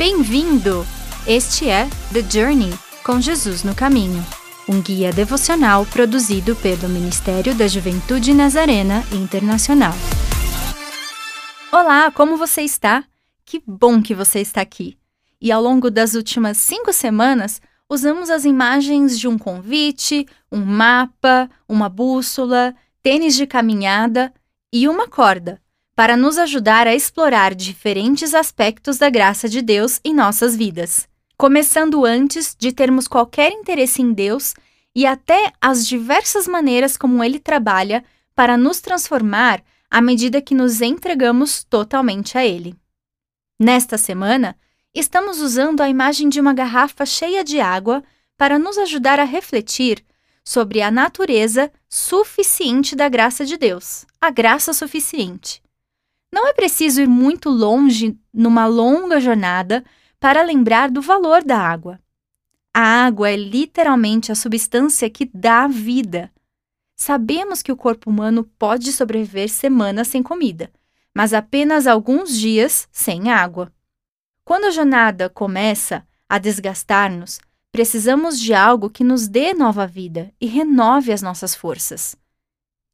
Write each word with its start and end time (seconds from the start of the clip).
Bem-vindo! 0.00 0.86
Este 1.26 1.68
é 1.68 1.86
The 2.10 2.22
Journey 2.22 2.72
com 3.04 3.20
Jesus 3.20 3.62
no 3.62 3.74
Caminho, 3.74 4.24
um 4.66 4.80
guia 4.80 5.12
devocional 5.12 5.84
produzido 5.84 6.56
pelo 6.56 6.88
Ministério 6.88 7.54
da 7.54 7.68
Juventude 7.68 8.32
Nazarena 8.32 9.04
Internacional. 9.12 9.92
Olá, 11.70 12.10
como 12.10 12.38
você 12.38 12.62
está? 12.62 13.04
Que 13.44 13.62
bom 13.66 14.00
que 14.00 14.14
você 14.14 14.40
está 14.40 14.62
aqui! 14.62 14.96
E 15.38 15.52
ao 15.52 15.62
longo 15.62 15.90
das 15.90 16.14
últimas 16.14 16.56
cinco 16.56 16.94
semanas, 16.94 17.60
usamos 17.86 18.30
as 18.30 18.46
imagens 18.46 19.20
de 19.20 19.28
um 19.28 19.36
convite, 19.36 20.26
um 20.50 20.64
mapa, 20.64 21.46
uma 21.68 21.90
bússola, 21.90 22.74
tênis 23.02 23.36
de 23.36 23.46
caminhada 23.46 24.32
e 24.72 24.88
uma 24.88 25.06
corda 25.06 25.60
para 26.00 26.16
nos 26.16 26.38
ajudar 26.38 26.86
a 26.86 26.94
explorar 26.94 27.54
diferentes 27.54 28.32
aspectos 28.32 28.96
da 28.96 29.10
graça 29.10 29.46
de 29.46 29.60
Deus 29.60 30.00
em 30.02 30.14
nossas 30.14 30.56
vidas, 30.56 31.06
começando 31.36 32.06
antes 32.06 32.56
de 32.58 32.72
termos 32.72 33.06
qualquer 33.06 33.52
interesse 33.52 34.00
em 34.00 34.10
Deus 34.10 34.54
e 34.96 35.04
até 35.04 35.52
as 35.60 35.86
diversas 35.86 36.48
maneiras 36.48 36.96
como 36.96 37.22
ele 37.22 37.38
trabalha 37.38 38.02
para 38.34 38.56
nos 38.56 38.80
transformar 38.80 39.62
à 39.90 40.00
medida 40.00 40.40
que 40.40 40.54
nos 40.54 40.80
entregamos 40.80 41.64
totalmente 41.64 42.38
a 42.38 42.46
ele. 42.46 42.74
Nesta 43.58 43.98
semana, 43.98 44.56
estamos 44.94 45.38
usando 45.38 45.82
a 45.82 45.90
imagem 45.90 46.30
de 46.30 46.40
uma 46.40 46.54
garrafa 46.54 47.04
cheia 47.04 47.44
de 47.44 47.60
água 47.60 48.02
para 48.38 48.58
nos 48.58 48.78
ajudar 48.78 49.20
a 49.20 49.24
refletir 49.24 50.02
sobre 50.42 50.80
a 50.80 50.90
natureza 50.90 51.70
suficiente 51.90 52.96
da 52.96 53.06
graça 53.06 53.44
de 53.44 53.58
Deus, 53.58 54.06
a 54.18 54.30
graça 54.30 54.72
suficiente. 54.72 55.60
Não 56.32 56.46
é 56.46 56.52
preciso 56.52 57.00
ir 57.00 57.08
muito 57.08 57.48
longe 57.48 58.16
numa 58.32 58.66
longa 58.66 59.20
jornada 59.20 59.84
para 60.18 60.42
lembrar 60.42 60.90
do 60.90 61.02
valor 61.02 61.42
da 61.42 61.58
água. 61.58 62.00
A 62.72 62.80
água 63.06 63.30
é 63.30 63.36
literalmente 63.36 64.30
a 64.30 64.34
substância 64.34 65.10
que 65.10 65.28
dá 65.34 65.66
vida. 65.66 66.30
Sabemos 66.96 67.62
que 67.62 67.72
o 67.72 67.76
corpo 67.76 68.10
humano 68.10 68.44
pode 68.58 68.92
sobreviver 68.92 69.48
semanas 69.48 70.08
sem 70.08 70.22
comida, 70.22 70.70
mas 71.14 71.32
apenas 71.32 71.86
alguns 71.86 72.38
dias 72.38 72.88
sem 72.92 73.30
água. 73.30 73.72
Quando 74.44 74.66
a 74.66 74.70
jornada 74.70 75.28
começa 75.28 76.06
a 76.28 76.38
desgastar-nos, 76.38 77.40
precisamos 77.72 78.38
de 78.38 78.54
algo 78.54 78.90
que 78.90 79.02
nos 79.02 79.26
dê 79.26 79.52
nova 79.52 79.86
vida 79.86 80.32
e 80.40 80.46
renove 80.46 81.12
as 81.12 81.22
nossas 81.22 81.54
forças. 81.54 82.14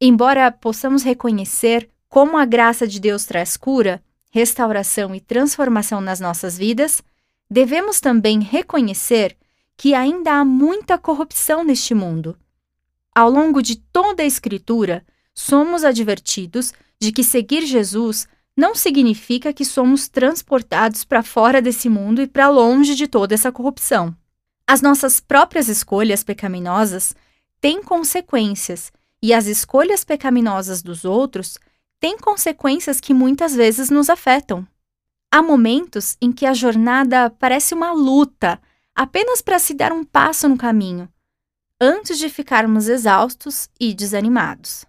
Embora 0.00 0.50
possamos 0.50 1.02
reconhecer 1.02 1.90
como 2.08 2.36
a 2.36 2.44
graça 2.44 2.86
de 2.86 3.00
Deus 3.00 3.24
traz 3.24 3.56
cura, 3.56 4.02
restauração 4.30 5.14
e 5.14 5.20
transformação 5.20 6.00
nas 6.00 6.20
nossas 6.20 6.56
vidas, 6.56 7.02
devemos 7.50 8.00
também 8.00 8.40
reconhecer 8.40 9.36
que 9.76 9.94
ainda 9.94 10.32
há 10.34 10.44
muita 10.44 10.96
corrupção 10.96 11.64
neste 11.64 11.94
mundo. 11.94 12.36
Ao 13.14 13.30
longo 13.30 13.62
de 13.62 13.76
toda 13.76 14.22
a 14.22 14.26
Escritura, 14.26 15.04
somos 15.34 15.84
advertidos 15.84 16.72
de 17.00 17.12
que 17.12 17.22
seguir 17.22 17.66
Jesus 17.66 18.26
não 18.56 18.74
significa 18.74 19.52
que 19.52 19.64
somos 19.64 20.08
transportados 20.08 21.04
para 21.04 21.22
fora 21.22 21.60
desse 21.60 21.88
mundo 21.88 22.22
e 22.22 22.26
para 22.26 22.48
longe 22.48 22.94
de 22.94 23.06
toda 23.06 23.34
essa 23.34 23.52
corrupção. 23.52 24.16
As 24.66 24.80
nossas 24.80 25.20
próprias 25.20 25.68
escolhas 25.68 26.24
pecaminosas 26.24 27.14
têm 27.60 27.82
consequências, 27.82 28.90
e 29.22 29.32
as 29.32 29.46
escolhas 29.46 30.04
pecaminosas 30.04 30.82
dos 30.82 31.04
outros 31.04 31.58
tem 31.98 32.18
consequências 32.18 33.00
que 33.00 33.14
muitas 33.14 33.54
vezes 33.54 33.90
nos 33.90 34.10
afetam. 34.10 34.66
Há 35.30 35.42
momentos 35.42 36.16
em 36.20 36.30
que 36.30 36.46
a 36.46 36.54
jornada 36.54 37.30
parece 37.30 37.74
uma 37.74 37.92
luta, 37.92 38.60
apenas 38.94 39.42
para 39.42 39.58
se 39.58 39.74
dar 39.74 39.92
um 39.92 40.04
passo 40.04 40.48
no 40.48 40.56
caminho, 40.56 41.08
antes 41.80 42.18
de 42.18 42.28
ficarmos 42.28 42.88
exaustos 42.88 43.68
e 43.80 43.92
desanimados. 43.92 44.84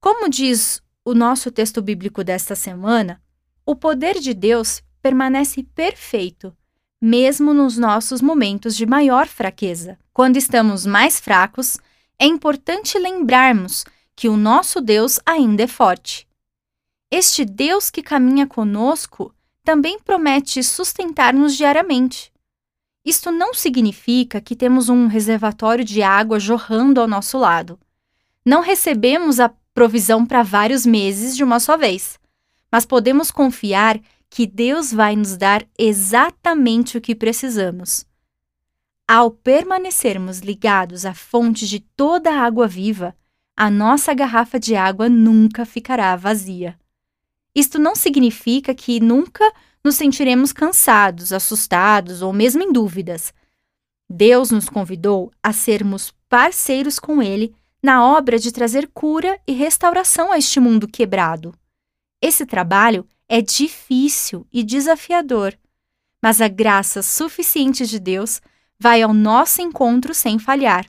Como 0.00 0.28
diz 0.28 0.82
o 1.04 1.14
nosso 1.14 1.50
texto 1.50 1.80
bíblico 1.80 2.22
desta 2.22 2.54
semana, 2.54 3.22
o 3.64 3.74
poder 3.74 4.18
de 4.18 4.34
Deus 4.34 4.82
permanece 5.02 5.62
perfeito, 5.62 6.54
mesmo 7.00 7.54
nos 7.54 7.78
nossos 7.78 8.20
momentos 8.20 8.76
de 8.76 8.84
maior 8.84 9.26
fraqueza. 9.26 9.98
Quando 10.12 10.36
estamos 10.36 10.84
mais 10.84 11.18
fracos, 11.18 11.78
é 12.18 12.26
importante 12.26 12.98
lembrarmos 12.98 13.84
que 14.14 14.28
o 14.28 14.36
nosso 14.36 14.80
Deus 14.80 15.18
ainda 15.24 15.62
é 15.62 15.66
forte 15.66 16.28
este 17.10 17.44
Deus 17.44 17.90
que 17.90 18.02
caminha 18.02 18.46
conosco 18.46 19.34
também 19.64 19.98
promete 19.98 20.62
sustentar-nos 20.62 21.56
diariamente. 21.56 22.32
Isto 23.04 23.30
não 23.32 23.52
significa 23.52 24.40
que 24.40 24.54
temos 24.54 24.88
um 24.88 25.06
reservatório 25.06 25.84
de 25.84 26.02
água 26.02 26.38
jorrando 26.38 27.00
ao 27.00 27.08
nosso 27.08 27.38
lado. 27.38 27.78
Não 28.44 28.60
recebemos 28.60 29.40
a 29.40 29.50
provisão 29.74 30.24
para 30.24 30.42
vários 30.42 30.86
meses 30.86 31.36
de 31.36 31.42
uma 31.42 31.58
só 31.58 31.76
vez, 31.76 32.18
mas 32.70 32.86
podemos 32.86 33.30
confiar 33.30 34.00
que 34.28 34.46
Deus 34.46 34.92
vai 34.92 35.16
nos 35.16 35.36
dar 35.36 35.66
exatamente 35.76 36.96
o 36.96 37.00
que 37.00 37.14
precisamos. 37.14 38.06
Ao 39.08 39.30
permanecermos 39.30 40.38
ligados 40.38 41.04
à 41.04 41.12
fonte 41.12 41.66
de 41.66 41.80
toda 41.80 42.30
a 42.30 42.42
água 42.42 42.68
viva, 42.68 43.16
a 43.56 43.68
nossa 43.68 44.14
garrafa 44.14 44.60
de 44.60 44.76
água 44.76 45.08
nunca 45.08 45.66
ficará 45.66 46.14
vazia. 46.14 46.79
Isto 47.54 47.78
não 47.78 47.94
significa 47.94 48.74
que 48.74 49.00
nunca 49.00 49.44
nos 49.84 49.96
sentiremos 49.96 50.52
cansados, 50.52 51.32
assustados 51.32 52.22
ou 52.22 52.32
mesmo 52.32 52.62
em 52.62 52.72
dúvidas. 52.72 53.32
Deus 54.08 54.50
nos 54.50 54.68
convidou 54.68 55.32
a 55.42 55.52
sermos 55.52 56.12
parceiros 56.28 56.98
com 56.98 57.22
Ele 57.22 57.54
na 57.82 58.04
obra 58.04 58.38
de 58.38 58.52
trazer 58.52 58.88
cura 58.92 59.40
e 59.46 59.52
restauração 59.52 60.30
a 60.30 60.38
este 60.38 60.60
mundo 60.60 60.86
quebrado. 60.86 61.54
Esse 62.20 62.44
trabalho 62.44 63.06
é 63.28 63.40
difícil 63.40 64.46
e 64.52 64.62
desafiador, 64.62 65.56
mas 66.22 66.40
a 66.40 66.48
graça 66.48 67.02
suficiente 67.02 67.86
de 67.86 67.98
Deus 67.98 68.40
vai 68.78 69.02
ao 69.02 69.14
nosso 69.14 69.62
encontro 69.62 70.12
sem 70.12 70.38
falhar. 70.38 70.86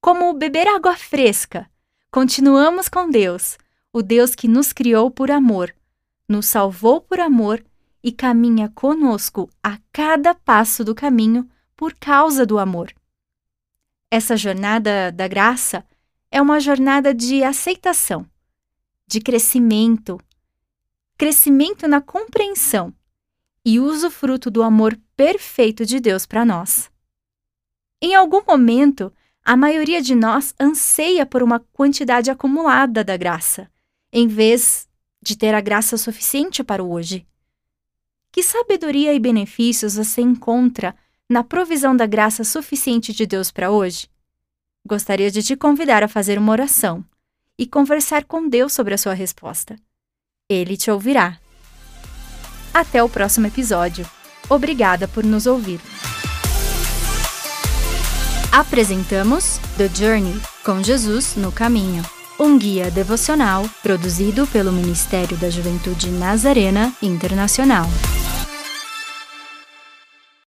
Como 0.00 0.32
beber 0.34 0.68
água 0.68 0.96
fresca, 0.96 1.68
continuamos 2.10 2.88
com 2.88 3.08
Deus 3.10 3.56
o 3.96 4.02
Deus 4.02 4.34
que 4.34 4.46
nos 4.46 4.74
criou 4.74 5.10
por 5.10 5.30
amor, 5.30 5.74
nos 6.28 6.44
salvou 6.44 7.00
por 7.00 7.18
amor 7.18 7.64
e 8.04 8.12
caminha 8.12 8.68
conosco 8.74 9.48
a 9.62 9.78
cada 9.90 10.34
passo 10.34 10.84
do 10.84 10.94
caminho 10.94 11.48
por 11.74 11.94
causa 11.94 12.44
do 12.44 12.58
amor. 12.58 12.92
Essa 14.10 14.36
jornada 14.36 15.10
da 15.10 15.26
graça 15.26 15.82
é 16.30 16.42
uma 16.42 16.60
jornada 16.60 17.14
de 17.14 17.42
aceitação, 17.42 18.26
de 19.06 19.18
crescimento, 19.18 20.20
crescimento 21.16 21.88
na 21.88 22.02
compreensão 22.02 22.92
e 23.64 23.80
uso 23.80 24.10
fruto 24.10 24.50
do 24.50 24.62
amor 24.62 24.94
perfeito 25.16 25.86
de 25.86 26.00
Deus 26.00 26.26
para 26.26 26.44
nós. 26.44 26.90
Em 28.02 28.14
algum 28.14 28.42
momento, 28.46 29.10
a 29.42 29.56
maioria 29.56 30.02
de 30.02 30.14
nós 30.14 30.54
anseia 30.60 31.24
por 31.24 31.42
uma 31.42 31.60
quantidade 31.72 32.30
acumulada 32.30 33.02
da 33.02 33.16
graça 33.16 33.74
em 34.18 34.26
vez 34.26 34.88
de 35.20 35.36
ter 35.36 35.54
a 35.54 35.60
graça 35.60 35.98
suficiente 35.98 36.64
para 36.64 36.82
o 36.82 36.90
hoje? 36.90 37.26
Que 38.32 38.42
sabedoria 38.42 39.12
e 39.12 39.18
benefícios 39.18 39.96
você 39.96 40.22
encontra 40.22 40.96
na 41.28 41.44
provisão 41.44 41.94
da 41.94 42.06
graça 42.06 42.42
suficiente 42.42 43.12
de 43.12 43.26
Deus 43.26 43.50
para 43.50 43.70
hoje? 43.70 44.08
Gostaria 44.86 45.30
de 45.30 45.42
te 45.42 45.54
convidar 45.54 46.02
a 46.02 46.08
fazer 46.08 46.38
uma 46.38 46.50
oração 46.50 47.04
e 47.58 47.66
conversar 47.66 48.24
com 48.24 48.48
Deus 48.48 48.72
sobre 48.72 48.94
a 48.94 48.98
sua 48.98 49.12
resposta. 49.12 49.76
Ele 50.48 50.78
te 50.78 50.90
ouvirá. 50.90 51.38
Até 52.72 53.02
o 53.02 53.10
próximo 53.10 53.48
episódio. 53.48 54.08
Obrigada 54.48 55.06
por 55.06 55.24
nos 55.24 55.46
ouvir. 55.46 55.78
Apresentamos 58.50 59.58
The 59.76 59.88
Journey 59.88 60.40
com 60.64 60.82
Jesus 60.82 61.36
no 61.36 61.52
caminho 61.52 62.15
um 62.38 62.58
guia 62.58 62.90
devocional 62.90 63.64
produzido 63.82 64.46
pelo 64.46 64.72
Ministério 64.72 65.36
da 65.36 65.48
Juventude 65.50 66.10
Nazarena 66.10 66.92
Internacional. 67.02 67.86